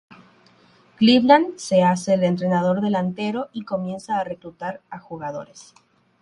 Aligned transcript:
Cleveland 0.97 1.57
se 1.57 1.83
hace 1.83 2.15
el 2.15 2.23
entrenador 2.23 2.81
delantero 2.81 3.49
y 3.53 3.63
comienza 3.65 4.17
a 4.19 4.23
reclutar 4.23 4.81
a 4.89 4.97
jugadores. 4.97 5.75